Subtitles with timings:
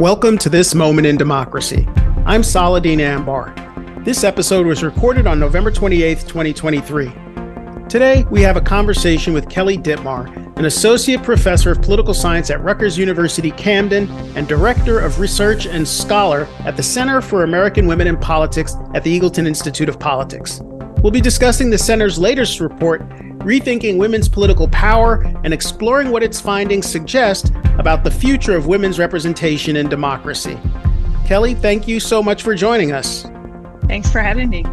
[0.00, 1.86] Welcome to This Moment in Democracy.
[2.26, 3.54] I'm Saladin Ambar.
[4.00, 7.12] This episode was recorded on November 28, 2023.
[7.88, 12.60] Today, we have a conversation with Kelly Dittmar, an associate professor of political science at
[12.60, 18.08] Rutgers University Camden and director of research and scholar at the Center for American Women
[18.08, 20.60] in Politics at the Eagleton Institute of Politics.
[21.04, 23.02] We'll be discussing the center's latest report,
[23.44, 28.98] Rethinking Women's Political Power, and exploring what its findings suggest about the future of women's
[28.98, 30.58] representation in democracy.
[31.26, 33.26] Kelly, thank you so much for joining us.
[33.86, 34.64] Thanks for having me.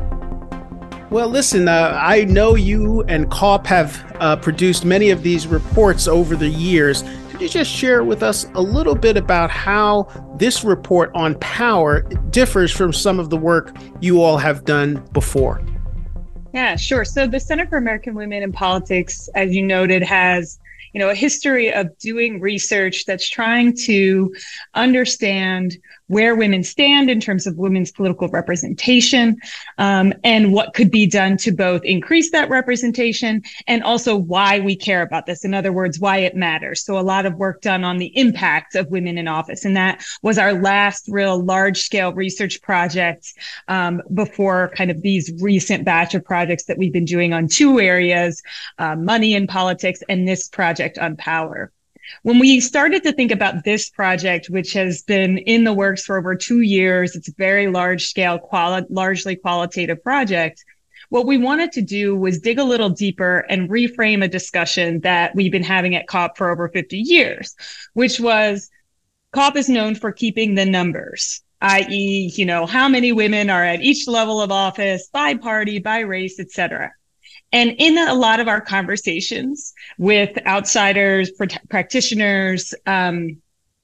[1.10, 6.08] Well, listen, uh, I know you and CAWP have uh, produced many of these reports
[6.08, 7.04] over the years.
[7.30, 10.04] Could you just share with us a little bit about how
[10.38, 15.62] this report on power differs from some of the work you all have done before?
[16.54, 17.06] Yeah, sure.
[17.06, 20.60] So the Center for American Women in Politics, as you noted, has
[20.94, 24.36] you know a history of doing research that's trying to
[24.74, 25.78] understand
[26.12, 29.38] where women stand in terms of women's political representation
[29.78, 34.76] um, and what could be done to both increase that representation and also why we
[34.76, 35.46] care about this.
[35.46, 36.84] In other words, why it matters.
[36.84, 39.64] So a lot of work done on the impact of women in office.
[39.64, 43.34] And that was our last real large scale research project
[43.70, 47.80] um, before kind of these recent batch of projects that we've been doing on two
[47.80, 48.44] areas,
[48.80, 51.72] uh, money in politics and this project on power.
[52.24, 56.18] When we started to think about this project, which has been in the works for
[56.18, 60.64] over two years, it's a very large scale, quali- largely qualitative project.
[61.10, 65.36] What we wanted to do was dig a little deeper and reframe a discussion that
[65.36, 67.56] we've been having at CAWP for over 50 years,
[67.94, 68.70] which was
[69.34, 73.82] CAWP is known for keeping the numbers, i.e., you know, how many women are at
[73.82, 76.92] each level of office by party, by race, et cetera.
[77.52, 83.42] And in a lot of our conversations with outsiders, pr- practitioners, um,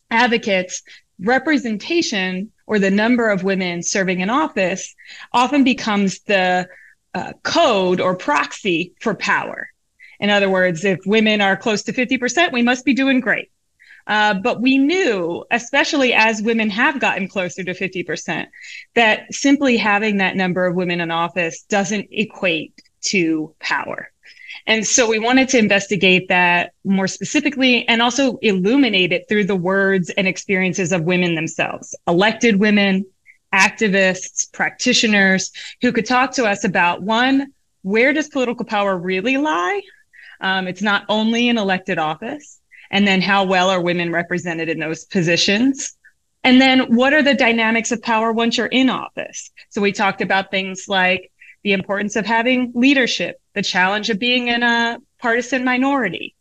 [0.10, 0.84] advocates,
[1.20, 4.96] representation or the number of women serving in office
[5.34, 6.68] often becomes the
[7.14, 9.70] uh, code or proxy for power.
[10.20, 13.52] In other words, if women are close to 50%, we must be doing great.
[14.06, 18.48] Uh, but we knew, especially as women have gotten closer to 50%,
[18.96, 24.12] that simply having that number of women in office doesn't equate to power.
[24.66, 29.56] And so we wanted to investigate that more specifically and also illuminate it through the
[29.56, 33.06] words and experiences of women themselves, elected women,
[33.54, 37.54] activists, practitioners who could talk to us about one,
[37.84, 39.82] where does political power really lie?
[40.42, 42.60] Um, it's not only in elected office.
[42.90, 45.96] And then how well are women represented in those positions?
[46.44, 49.52] And then what are the dynamics of power once you're in office?
[49.70, 51.32] So we talked about things like
[51.68, 56.34] the importance of having leadership, the challenge of being in a partisan minority.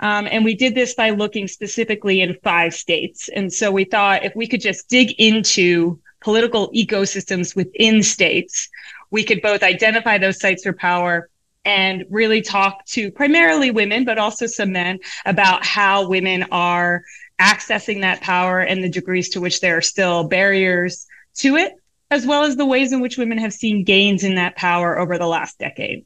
[0.00, 3.28] Um, and we did this by looking specifically in five states.
[3.28, 8.68] And so we thought if we could just dig into political ecosystems within states,
[9.12, 11.30] we could both identify those sites for power
[11.64, 17.04] and really talk to primarily women, but also some men about how women are
[17.40, 21.74] accessing that power and the degrees to which there are still barriers to it
[22.12, 25.16] as well as the ways in which women have seen gains in that power over
[25.16, 26.04] the last decade.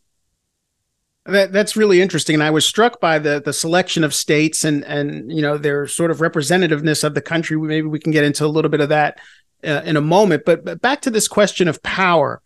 [1.24, 4.84] That, that's really interesting, and I was struck by the the selection of states and
[4.84, 7.56] and you know their sort of representativeness of the country.
[7.56, 9.18] Maybe we can get into a little bit of that
[9.64, 10.44] uh, in a moment.
[10.46, 12.40] But, but, back to this question of power,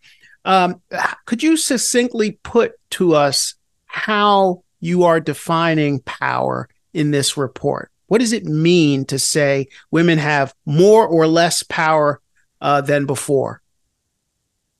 [0.45, 0.81] um,
[1.27, 3.53] could you succinctly put to us
[3.85, 7.91] how you are defining power in this report?
[8.07, 12.19] What does it mean to say women have more or less power
[12.61, 13.61] uh, than before?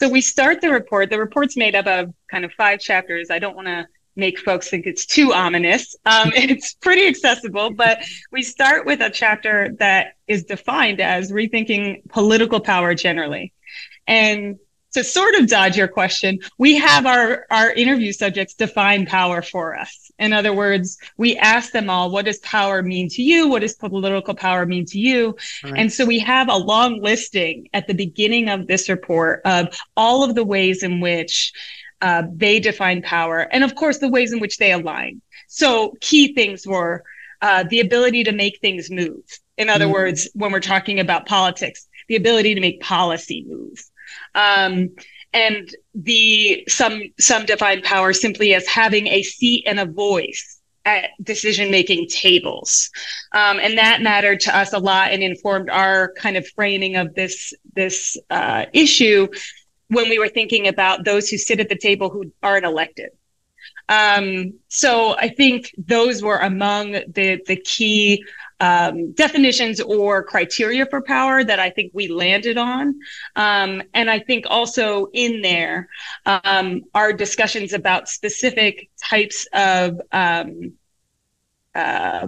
[0.01, 1.09] So we start the report.
[1.09, 3.29] The report's made up of kind of five chapters.
[3.29, 5.95] I don't want to make folks think it's too ominous.
[6.05, 12.09] Um, it's pretty accessible, but we start with a chapter that is defined as rethinking
[12.09, 13.53] political power generally.
[14.07, 14.57] And
[14.93, 19.77] to sort of dodge your question, we have our, our interview subjects define power for
[19.77, 20.11] us.
[20.19, 23.47] In other words, we ask them all, what does power mean to you?
[23.47, 25.35] What does political power mean to you?
[25.63, 25.73] Right.
[25.77, 30.23] And so we have a long listing at the beginning of this report of all
[30.23, 31.53] of the ways in which
[32.01, 33.39] uh, they define power.
[33.39, 35.21] And of course, the ways in which they align.
[35.47, 37.03] So key things were
[37.41, 39.23] uh, the ability to make things move.
[39.57, 39.93] In other mm-hmm.
[39.93, 43.83] words, when we're talking about politics, the ability to make policy move.
[44.35, 44.89] Um,
[45.33, 51.11] and the some some define power simply as having a seat and a voice at
[51.21, 52.89] decision making tables.
[53.33, 57.13] Um, and that mattered to us a lot and informed our kind of framing of
[57.13, 59.27] this this uh, issue
[59.87, 63.09] when we were thinking about those who sit at the table who aren't elected.
[63.89, 68.23] Um, so i think those were among the the key
[68.61, 72.99] um, definitions or criteria for power that I think we landed on.
[73.35, 75.89] Um, and I think also in there
[76.27, 80.73] um, are discussions about specific types of um,
[81.73, 82.27] uh,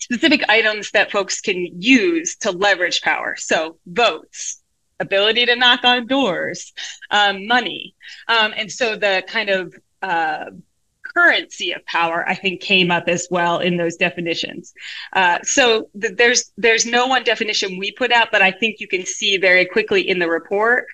[0.00, 3.36] specific items that folks can use to leverage power.
[3.36, 4.60] So votes,
[4.98, 6.72] ability to knock on doors,
[7.12, 7.94] um, money.
[8.26, 10.46] Um, and so the kind of uh,
[11.16, 14.72] currency of power, I think, came up as well in those definitions.
[15.12, 18.88] Uh, so th- there's there's no one definition we put out, but I think you
[18.88, 20.86] can see very quickly in the report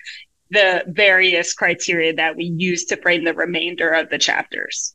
[0.51, 4.93] the various criteria that we use to frame the remainder of the chapters.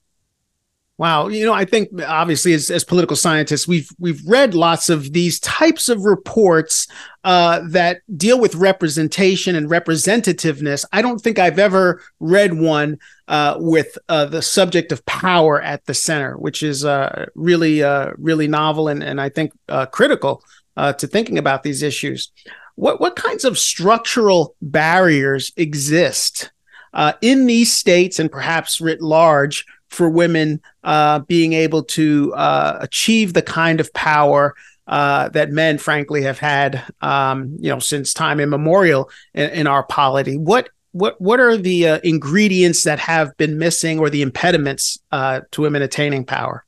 [0.98, 5.12] Wow, you know, I think obviously as, as political scientists, we've we've read lots of
[5.12, 6.88] these types of reports
[7.22, 10.86] uh, that deal with representation and representativeness.
[10.92, 12.98] I don't think I've ever read one
[13.28, 18.12] uh, with uh, the subject of power at the center, which is uh, really uh,
[18.16, 20.42] really novel and and I think uh, critical
[20.78, 22.32] to thinking about these issues.
[22.76, 26.52] What what kinds of structural barriers exist
[27.20, 29.66] in these states and perhaps writ large?
[29.88, 34.54] For women uh, being able to uh, achieve the kind of power
[34.86, 39.82] uh, that men, frankly, have had, um, you know, since time immemorial in, in our
[39.82, 40.36] polity.
[40.36, 45.40] What what what are the uh, ingredients that have been missing, or the impediments uh,
[45.50, 46.64] to women attaining power?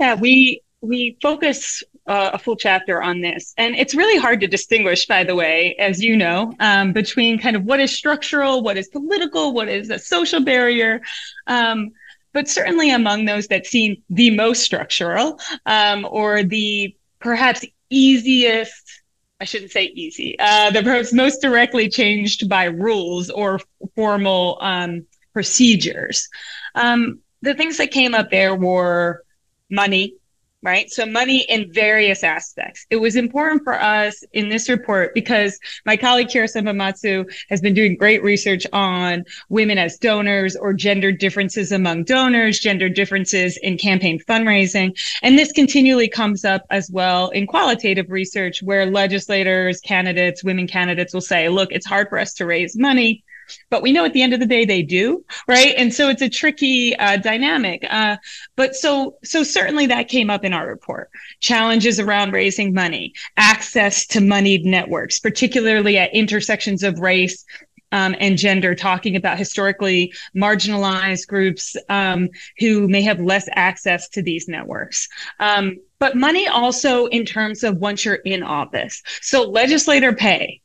[0.00, 3.54] Yeah, we we focus uh, a full chapter on this.
[3.56, 7.56] And it's really hard to distinguish, by the way, as you know, um, between kind
[7.56, 11.00] of what is structural, what is political, what is a social barrier.
[11.46, 11.92] Um,
[12.32, 19.00] but certainly among those that seem the most structural um, or the perhaps easiest.
[19.40, 20.36] I shouldn't say easy.
[20.38, 23.60] Uh, the perhaps most directly changed by rules or
[23.96, 26.28] formal um, procedures.
[26.74, 29.24] Um, the things that came up there were
[29.68, 30.14] money,
[30.62, 30.90] right?
[30.90, 32.86] So money in various aspects.
[32.90, 37.74] It was important for us in this report because my colleague Kira Sanbonmatsu has been
[37.74, 43.76] doing great research on women as donors or gender differences among donors, gender differences in
[43.76, 44.96] campaign fundraising.
[45.22, 51.12] And this continually comes up as well in qualitative research where legislators, candidates, women candidates
[51.12, 53.24] will say, look, it's hard for us to raise money
[53.70, 56.22] but we know at the end of the day they do right and so it's
[56.22, 58.16] a tricky uh, dynamic uh,
[58.56, 61.10] but so so certainly that came up in our report
[61.40, 67.44] challenges around raising money access to moneyed networks particularly at intersections of race
[67.92, 72.28] um, and gender, talking about historically marginalized groups um,
[72.58, 75.08] who may have less access to these networks.
[75.38, 79.02] Um, but money also in terms of once you're in office.
[79.20, 80.61] So legislator pay,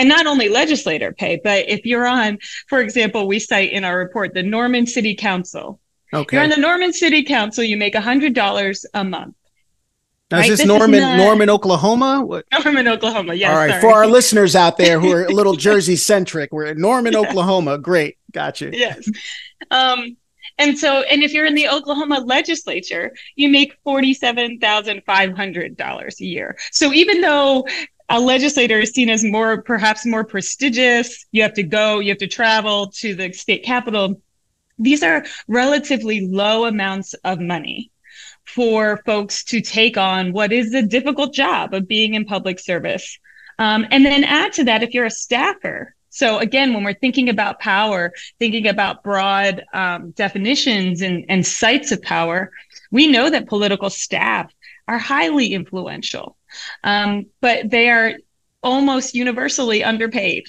[0.00, 2.38] and not only legislator pay, but if you're on,
[2.68, 5.78] for example, we cite in our report the Norman City Council.
[6.14, 6.36] Okay.
[6.36, 9.34] You're on the Norman City Council, you make $100 a month.
[10.30, 10.44] Now, right?
[10.44, 11.18] is this, this Norman, is not...
[11.18, 12.24] Norman, Oklahoma?
[12.24, 12.46] What?
[12.50, 13.34] Norman, Oklahoma.
[13.34, 13.50] Yes.
[13.50, 13.72] All right.
[13.72, 13.82] Sorry.
[13.82, 17.18] For our listeners out there who are a little Jersey centric, we're in Norman, yeah.
[17.18, 17.76] Oklahoma.
[17.76, 18.16] Great.
[18.32, 18.70] Gotcha.
[18.72, 19.06] Yes.
[19.70, 20.16] Um,
[20.56, 26.56] and so, and if you're in the Oklahoma legislature, you make $47,500 a year.
[26.70, 27.66] So even though
[28.10, 31.24] a legislator is seen as more, perhaps more prestigious.
[31.30, 34.20] You have to go, you have to travel to the state capital.
[34.78, 37.92] These are relatively low amounts of money
[38.44, 43.18] for folks to take on what is the difficult job of being in public service.
[43.60, 47.28] Um, and then add to that, if you're a staffer, so again, when we're thinking
[47.28, 52.50] about power, thinking about broad um, definitions and, and sites of power,
[52.90, 54.52] we know that political staff
[54.88, 56.36] are highly influential
[56.84, 58.14] um, but they are
[58.62, 60.44] almost universally underpaid.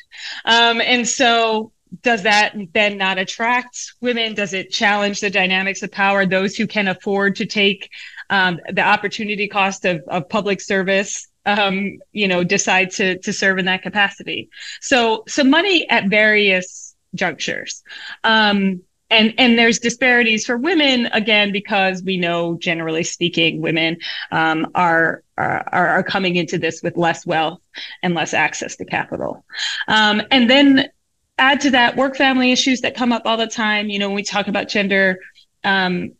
[0.45, 1.71] Um, and so
[2.03, 4.33] does that then not attract women?
[4.33, 6.25] Does it challenge the dynamics of power?
[6.25, 7.89] Those who can afford to take
[8.29, 13.57] um, the opportunity cost of, of public service, um, you know, decide to to serve
[13.59, 14.49] in that capacity.
[14.79, 17.83] So, so money at various junctures.
[18.23, 23.97] Um, and and there's disparities for women again because we know generally speaking women
[24.31, 27.59] um, are, are are coming into this with less wealth
[28.01, 29.45] and less access to capital
[29.87, 30.89] um, and then
[31.37, 34.15] add to that work family issues that come up all the time you know when
[34.15, 35.19] we talk about gender
[35.63, 36.11] um,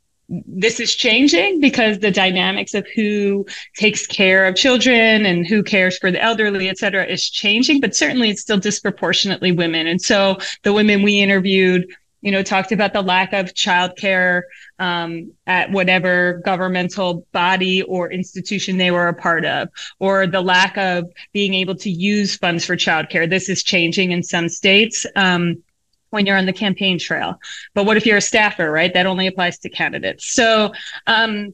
[0.47, 3.45] this is changing because the dynamics of who
[3.75, 7.93] takes care of children and who cares for the elderly, et cetera, is changing, but
[7.93, 9.87] certainly it's still disproportionately women.
[9.87, 11.85] And so the women we interviewed
[12.21, 14.43] you know, talked about the lack of childcare
[14.79, 20.77] um, at whatever governmental body or institution they were a part of, or the lack
[20.77, 23.29] of being able to use funds for childcare.
[23.29, 25.05] This is changing in some states.
[25.15, 25.63] Um,
[26.11, 27.39] when you're on the campaign trail.
[27.73, 28.93] But what if you're a staffer, right?
[28.93, 30.33] That only applies to candidates.
[30.33, 30.73] So,
[31.07, 31.53] um,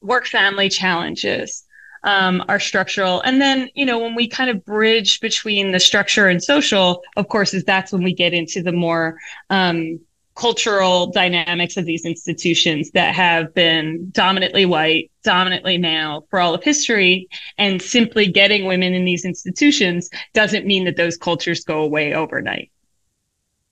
[0.00, 1.63] work family challenges
[2.04, 3.20] um, are structural.
[3.22, 7.28] And then, you know, when we kind of bridge between the structure and social, of
[7.28, 9.18] course, is that's when we get into the more
[9.50, 9.98] um,
[10.36, 16.62] cultural dynamics of these institutions that have been dominantly white, dominantly male for all of
[16.62, 17.28] history.
[17.56, 22.70] And simply getting women in these institutions doesn't mean that those cultures go away overnight.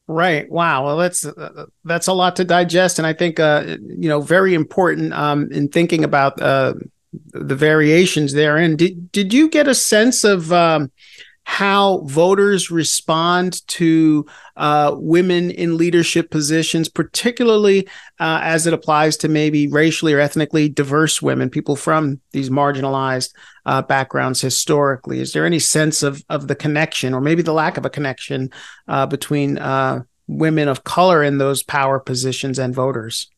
[0.09, 0.51] Right.
[0.51, 0.87] Wow.
[0.87, 4.53] Well, that's uh, that's a lot to digest, and I think uh, you know very
[4.53, 6.75] important um, in thinking about uh,
[7.13, 8.77] the variations therein.
[8.77, 10.91] Did did you get a sense of um,
[11.45, 14.25] how voters respond to
[14.57, 17.87] uh, women in leadership positions, particularly
[18.21, 23.35] uh, as it applies to maybe racially or ethnically diverse women, people from these marginalized
[23.67, 25.21] uh, backgrounds historically.
[25.21, 28.51] Is there any sense of of the connection, or maybe the lack of a connection,
[28.89, 33.29] uh, between uh, women of color in those power positions and voters?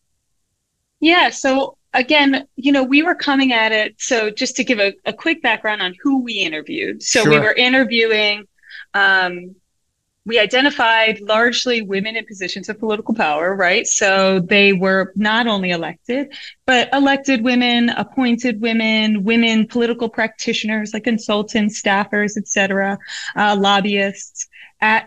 [1.00, 1.31] Yeah.
[1.31, 3.94] So again, you know, we were coming at it.
[3.98, 7.02] So just to give a, a quick background on who we interviewed.
[7.02, 7.30] So sure.
[7.30, 8.46] we were interviewing,
[8.92, 9.54] um,
[10.26, 13.86] we identified largely women in positions of political power, right?
[13.86, 16.32] So they were not only elected,
[16.66, 22.98] but elected women, appointed women, women political practitioners like consultants, staffers, etc.,
[23.36, 24.48] uh, lobbyists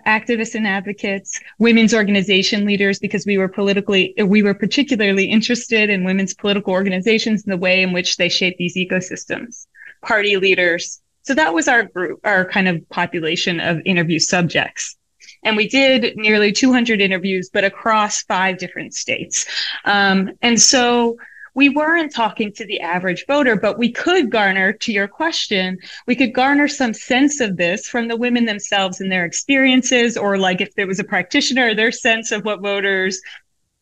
[0.05, 6.03] activists and advocates, women's organization leaders, because we were politically, we were particularly interested in
[6.03, 9.67] women's political organizations and the way in which they shape these ecosystems,
[10.01, 11.01] party leaders.
[11.23, 14.97] So that was our group, our kind of population of interview subjects.
[15.43, 19.45] And we did nearly 200 interviews, but across five different states.
[19.85, 21.17] Um, and so
[21.57, 26.15] we weren't talking to the average voter, but we could garner, to your question, we
[26.15, 30.61] could garner some sense of this from the women themselves and their experiences, or like
[30.61, 33.19] if there was a practitioner, their sense of what voters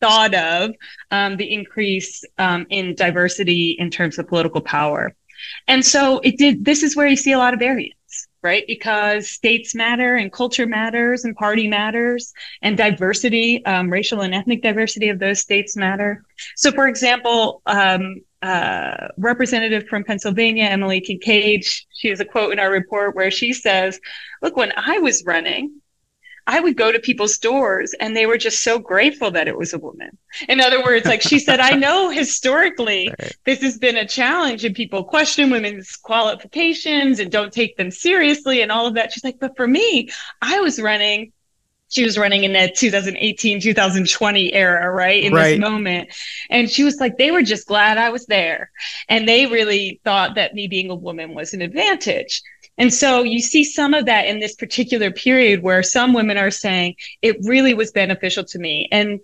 [0.00, 0.70] thought of
[1.10, 5.14] um, the increase um, in diversity in terms of political power.
[5.68, 7.92] And so it did, this is where you see a lot of variance
[8.46, 8.64] right?
[8.68, 14.62] Because states matter and culture matters and party matters and diversity, um, racial and ethnic
[14.62, 16.22] diversity of those states matter.
[16.54, 22.60] So, for example, um, uh, representative from Pennsylvania, Emily Kinkead, she has a quote in
[22.60, 23.98] our report where she says,
[24.42, 25.80] Look, when I was running,
[26.46, 29.72] I would go to people's doors and they were just so grateful that it was
[29.72, 30.16] a woman.
[30.48, 33.36] In other words, like she said, I know historically right.
[33.44, 38.62] this has been a challenge and people question women's qualifications and don't take them seriously
[38.62, 39.12] and all of that.
[39.12, 40.10] She's like, but for me,
[40.40, 41.32] I was running
[41.88, 45.50] she was running in that 2018 2020 era right in right.
[45.50, 46.08] this moment
[46.50, 48.70] and she was like they were just glad i was there
[49.08, 52.42] and they really thought that me being a woman was an advantage
[52.78, 56.50] and so you see some of that in this particular period where some women are
[56.50, 58.88] saying it really was beneficial to me.
[58.92, 59.20] And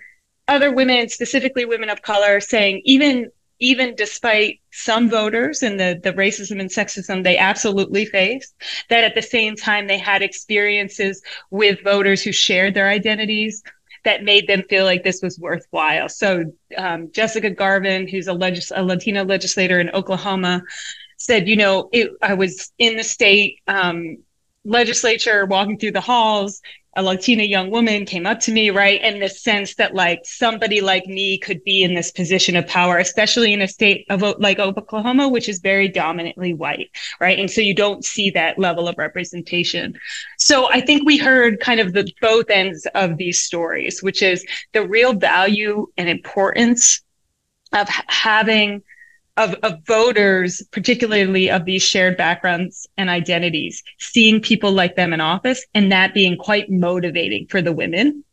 [0.49, 3.31] other women, specifically women of color, are saying even
[3.61, 8.55] even despite some voters and the, the racism and sexism they absolutely faced,
[8.91, 13.63] that at the same time they had experiences with voters who shared their identities
[14.05, 16.09] that made them feel like this was worthwhile.
[16.09, 16.45] So
[16.77, 20.63] um, Jessica Garvin, who's a, legis- a Latino legislator in Oklahoma,
[21.25, 24.19] said, you know, it, I was in the state um,
[24.65, 26.61] legislature walking through the halls.
[26.95, 29.01] A Latina young woman came up to me, right?
[29.03, 32.99] And the sense that like somebody like me could be in this position of power,
[32.99, 37.39] especially in a state of like Oklahoma, which is very dominantly white, right?
[37.39, 39.95] And so you don't see that level of representation.
[40.39, 44.45] So I think we heard kind of the both ends of these stories, which is
[44.73, 47.01] the real value and importance
[47.73, 48.83] of having
[49.37, 55.21] of, of voters, particularly of these shared backgrounds and identities, seeing people like them in
[55.21, 58.25] office and that being quite motivating for the women.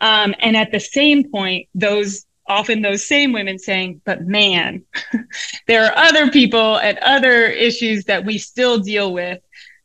[0.00, 4.84] Um, and at the same point, those often those same women saying, but man,
[5.68, 9.38] there are other people and other issues that we still deal with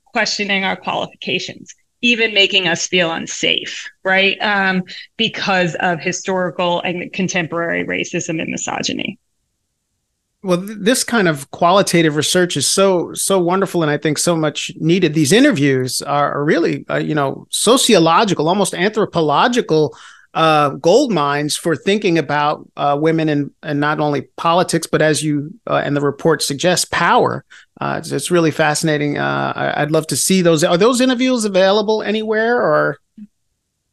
[0.05, 1.73] questioning our qualifications
[2.03, 4.37] even making us feel unsafe, right?
[4.39, 4.83] Um,
[5.17, 9.17] because of historical and contemporary racism and misogyny
[10.43, 14.71] well this kind of qualitative research is so so wonderful and i think so much
[14.77, 15.13] needed.
[15.13, 19.97] These interviews are, really uh, you know sociological almost anthropological
[20.33, 25.23] uh, gold mines for thinking about uh, women and and not only politics but as
[25.23, 27.43] you uh, and the report suggests power.
[27.81, 29.17] Uh, it's, it's, really fascinating.
[29.17, 30.63] Uh, I, i'd love to see those.
[30.63, 32.99] Are those interviews available anywhere or?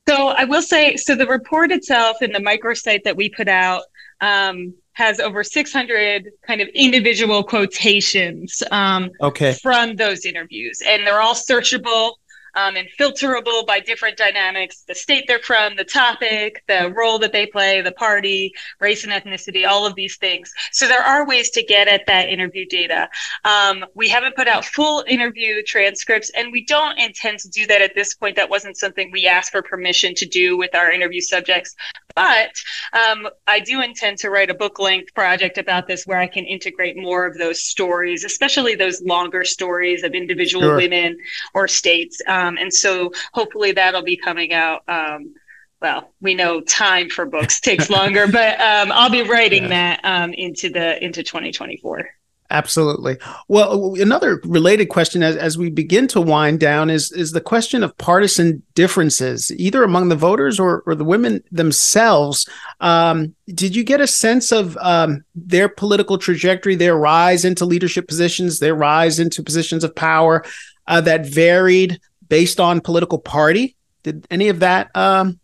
[0.07, 3.83] So i will say so the report itself and the microsite that we put out
[4.25, 9.52] um, has over 600 kind of individual quotations um, okay.
[9.54, 12.12] from those interviews, and they're all searchable.
[12.55, 17.33] Um, and filterable by different dynamics the state they're from, the topic, the role that
[17.33, 20.53] they play, the party, race and ethnicity, all of these things.
[20.73, 23.09] So there are ways to get at that interview data.
[23.45, 27.81] Um, we haven't put out full interview transcripts, and we don't intend to do that
[27.83, 28.37] at this point.
[28.37, 31.75] That wasn't something we asked for permission to do with our interview subjects.
[32.15, 32.53] But
[32.93, 36.45] um, I do intend to write a book length project about this where I can
[36.45, 40.77] integrate more of those stories, especially those longer stories of individual sure.
[40.77, 41.19] women
[41.55, 42.21] or states.
[42.29, 44.83] Um, and so hopefully that'll be coming out.
[44.89, 45.35] Um,
[45.81, 49.69] well, we know time for books takes longer, but um, I'll be writing yeah.
[49.69, 52.09] that um, into the into 2024.
[52.51, 53.17] Absolutely.
[53.49, 57.83] Well, another related question as, as we begin to wind down is is the question
[57.83, 62.49] of partisan differences, either among the voters or, or the women themselves.
[62.81, 68.07] Um, did you get a sense of um, their political trajectory, their rise into leadership
[68.07, 70.45] positions, their rise into positions of power
[70.87, 71.99] uh, that varied
[72.35, 73.76] based on political party?
[74.03, 75.38] Did any of that um,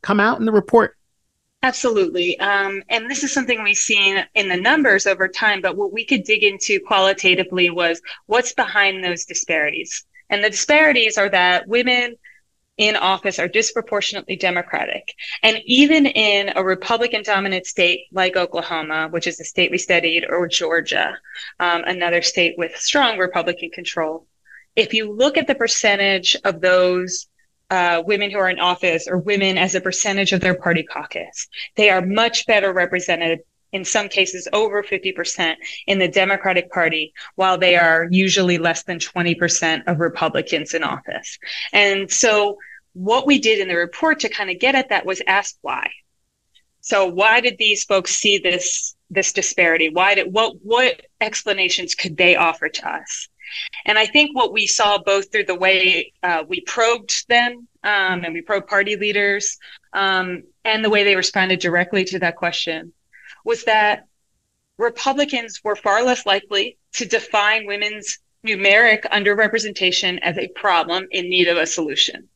[0.00, 0.96] come out in the report?
[1.62, 2.40] Absolutely.
[2.40, 6.06] Um, and this is something we've seen in the numbers over time, but what we
[6.06, 10.06] could dig into qualitatively was what's behind those disparities.
[10.30, 12.16] And the disparities are that women
[12.78, 15.12] in office are disproportionately Democratic.
[15.42, 20.24] And even in a Republican dominant state like Oklahoma, which is the state we studied,
[20.26, 21.18] or Georgia,
[21.58, 24.26] um, another state with strong Republican control,
[24.76, 27.26] if you look at the percentage of those
[27.70, 31.46] uh, women who are in office or women as a percentage of their party caucus.
[31.76, 33.40] They are much better represented
[33.72, 35.54] in some cases over 50%
[35.86, 41.38] in the Democratic Party, while they are usually less than 20% of Republicans in office.
[41.72, 42.58] And so
[42.92, 45.88] what we did in the report to kind of get at that was ask why.
[46.80, 49.90] So why did these folks see this this disparity?
[49.90, 53.28] Why did what what explanations could they offer to us?
[53.84, 58.24] And I think what we saw both through the way uh, we probed them um,
[58.24, 59.58] and we probed party leaders
[59.92, 62.92] um, and the way they responded directly to that question
[63.44, 64.06] was that
[64.78, 71.48] Republicans were far less likely to define women's numeric underrepresentation as a problem in need
[71.48, 72.28] of a solution.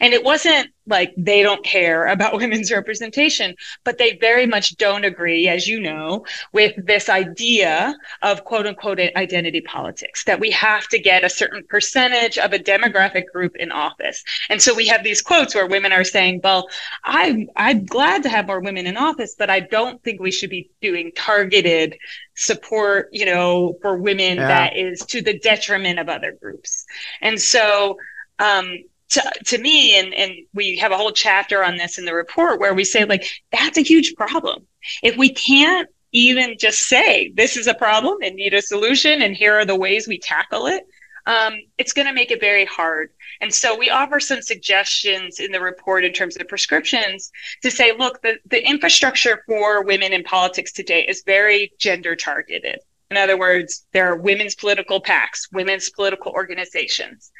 [0.00, 5.04] And it wasn't like they don't care about women's representation, but they very much don't
[5.04, 10.86] agree, as you know, with this idea of quote unquote identity politics, that we have
[10.88, 14.22] to get a certain percentage of a demographic group in office.
[14.48, 16.68] And so we have these quotes where women are saying, well,
[17.04, 20.50] I'm, I'm glad to have more women in office, but I don't think we should
[20.50, 21.96] be doing targeted
[22.34, 24.48] support, you know, for women yeah.
[24.48, 26.84] that is to the detriment of other groups.
[27.20, 27.98] And so,
[28.38, 28.78] um,
[29.12, 32.60] to, to me, and, and we have a whole chapter on this in the report
[32.60, 34.66] where we say, like, that's a huge problem.
[35.02, 39.36] If we can't even just say this is a problem and need a solution, and
[39.36, 40.84] here are the ways we tackle it,
[41.26, 43.10] um, it's going to make it very hard.
[43.40, 47.30] And so we offer some suggestions in the report in terms of prescriptions
[47.62, 52.80] to say, look, the, the infrastructure for women in politics today is very gender targeted.
[53.10, 57.30] In other words, there are women's political PACs, women's political organizations.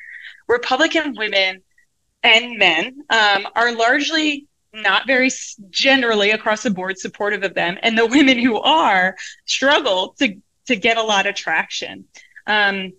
[0.52, 1.62] Republican women
[2.22, 5.30] and men um, are largely not very
[5.70, 10.36] generally across the board supportive of them, and the women who are struggle to
[10.66, 12.04] to get a lot of traction.
[12.46, 12.92] Um,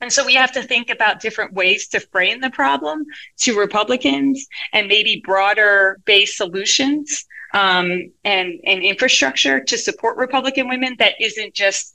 [0.00, 3.04] and so we have to think about different ways to frame the problem
[3.38, 10.96] to Republicans and maybe broader base solutions um, and, and infrastructure to support Republican women
[10.98, 11.93] that isn't just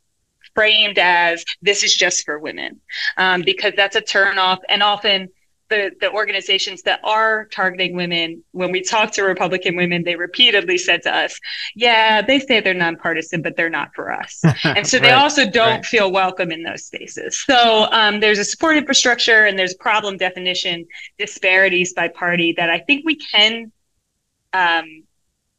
[0.59, 2.81] framed as this is just for women
[3.15, 5.29] um, because that's a turnoff and often
[5.69, 10.77] the, the organizations that are targeting women, when we talk to Republican women, they repeatedly
[10.77, 11.39] said to us,
[11.75, 14.41] yeah, they say they're nonpartisan, but they're not for us.
[14.63, 15.85] and so they right, also don't right.
[15.85, 17.41] feel welcome in those spaces.
[17.45, 20.85] So um, there's a support infrastructure and there's problem definition
[21.17, 23.71] disparities by party that I think we can
[24.53, 25.03] um,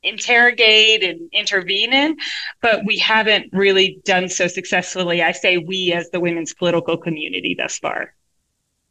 [0.02, 2.16] interrogate and intervene in,
[2.60, 5.22] but we haven't really done so successfully.
[5.22, 8.14] I say we as the women's political community thus far.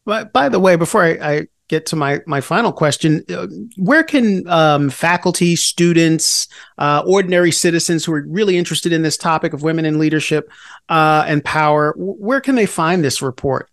[0.05, 4.03] But by the way, before I, I get to my my final question, uh, where
[4.03, 9.61] can um, faculty, students, uh, ordinary citizens who are really interested in this topic of
[9.61, 10.49] women in leadership
[10.89, 13.69] uh, and power, where can they find this report?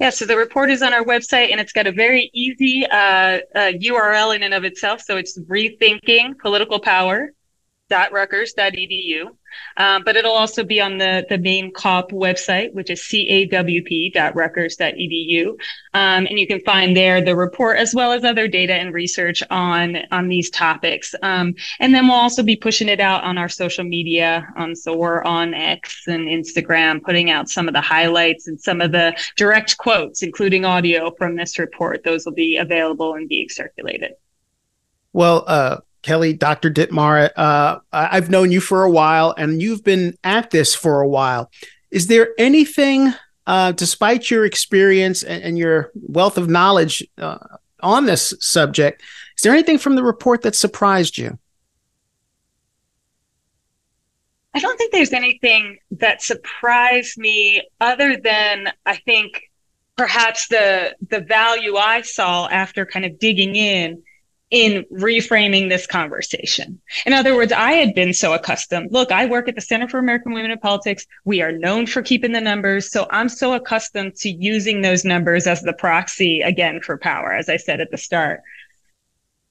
[0.00, 3.40] Yeah, so the report is on our website and it's got a very easy uh,
[3.54, 5.02] uh, URL in and of itself.
[5.02, 7.32] So it's rethinking political power
[7.90, 9.30] cawp.rutgers.edu.
[9.76, 15.48] Um, but it'll also be on the, the main CAWP website, which is cawp.rutgers.edu.
[15.92, 19.42] Um, and you can find there the report as well as other data and research
[19.50, 21.16] on, on these topics.
[21.22, 24.46] Um, and then we'll also be pushing it out on our social media.
[24.56, 28.80] Um, so we're on X and Instagram, putting out some of the highlights and some
[28.80, 32.04] of the direct quotes, including audio from this report.
[32.04, 34.12] Those will be available and being circulated.
[35.12, 36.70] Well, uh, Kelly, Dr.
[36.70, 41.08] Dittmar, uh, I've known you for a while and you've been at this for a
[41.08, 41.50] while.
[41.90, 43.12] Is there anything,
[43.46, 47.38] uh, despite your experience and, and, your wealth of knowledge uh,
[47.80, 49.02] on this subject,
[49.36, 51.38] is there anything from the report that surprised you?
[54.54, 59.42] I don't think there's anything that surprised me other than I think
[59.96, 64.02] perhaps the the value I saw after kind of digging in
[64.50, 66.80] in reframing this conversation.
[67.06, 68.92] In other words, I had been so accustomed.
[68.92, 71.06] Look, I work at the Center for American Women in Politics.
[71.24, 72.90] We are known for keeping the numbers.
[72.90, 77.48] So I'm so accustomed to using those numbers as the proxy again for power, as
[77.48, 78.40] I said at the start.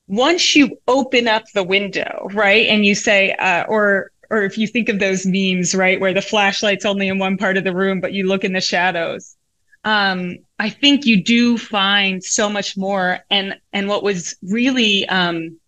[0.08, 4.68] Once you open up the window, right, and you say, uh, or or if you
[4.68, 8.00] think of those memes, right, where the flashlight's only in one part of the room,
[8.00, 9.36] but you look in the shadows,
[9.84, 13.20] um, I think you do find so much more.
[13.30, 15.60] And and what was really um,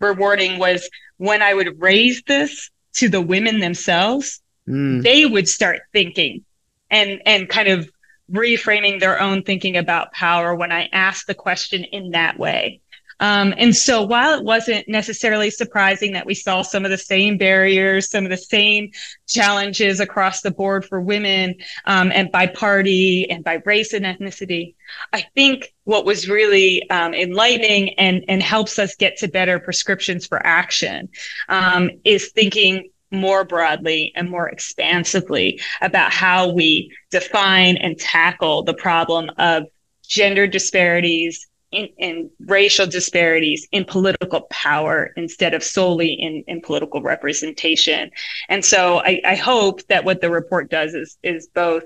[0.00, 5.02] rewarding was when I would raise this to the women themselves, mm.
[5.02, 6.44] they would start thinking
[6.90, 7.90] and and kind of
[8.30, 12.80] reframing their own thinking about power when I asked the question in that way.
[13.24, 17.38] Um, and so while it wasn't necessarily surprising that we saw some of the same
[17.38, 18.90] barriers, some of the same
[19.26, 21.54] challenges across the board for women
[21.86, 24.74] um, and by party and by race and ethnicity,
[25.14, 30.26] I think what was really um, enlightening and, and helps us get to better prescriptions
[30.26, 31.08] for action
[31.48, 38.74] um, is thinking more broadly and more expansively about how we define and tackle the
[38.74, 39.64] problem of
[40.06, 47.02] gender disparities in, in, racial disparities in political power instead of solely in, in political
[47.02, 48.10] representation.
[48.48, 51.84] And so I, I hope that what the report does is is both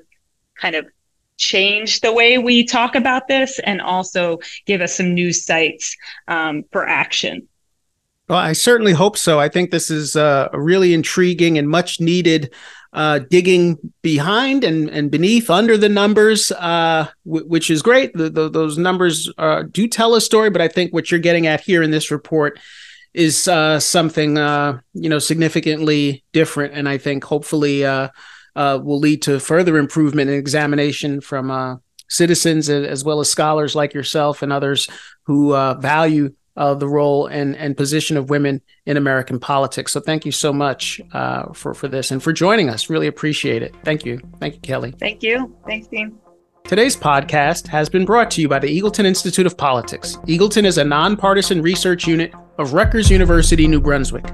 [0.60, 0.86] kind of
[1.36, 5.96] change the way we talk about this and also give us some new sites
[6.26, 7.48] um, for action.
[8.28, 9.40] Well, I certainly hope so.
[9.40, 12.52] I think this is uh, a really intriguing and much needed
[12.92, 18.12] uh, digging behind and, and beneath under the numbers, uh, w- which is great.
[18.14, 21.46] The, the, those numbers uh, do tell a story, but I think what you're getting
[21.46, 22.58] at here in this report
[23.14, 29.40] is uh, something uh, you know significantly different, and I think hopefully will lead to
[29.40, 34.88] further improvement and examination from citizens as well as scholars like yourself and others
[35.24, 39.92] who value uh, the role and, and position of women in American politics.
[39.92, 42.90] So thank you so much uh, for, for this and for joining us.
[42.90, 43.74] Really appreciate it.
[43.84, 44.20] Thank you.
[44.40, 44.92] Thank you, Kelly.
[44.98, 45.56] Thank you.
[45.64, 46.18] Thanks, Dean.
[46.64, 50.16] Today's podcast has been brought to you by the Eagleton Institute of Politics.
[50.26, 54.26] Eagleton is a nonpartisan research unit of Rutgers University, New Brunswick.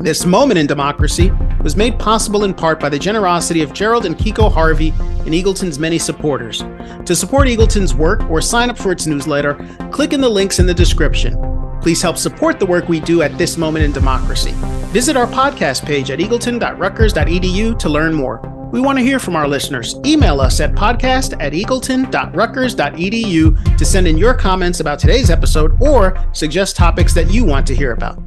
[0.00, 1.30] This moment in democracy
[1.62, 5.78] was made possible in part by the generosity of Gerald and Kiko Harvey and Eagleton's
[5.78, 6.64] many supporters.
[7.06, 9.54] To support Eagleton's work or sign up for its newsletter,
[9.92, 11.36] click in the links in the description.
[11.80, 14.52] Please help support the work we do at this moment in democracy.
[14.92, 18.40] Visit our podcast page at eagleton.rutgers.edu to learn more.
[18.72, 19.94] We want to hear from our listeners.
[20.04, 26.18] Email us at podcast at eagleton.rutgers.edu to send in your comments about today's episode or
[26.32, 28.23] suggest topics that you want to hear about.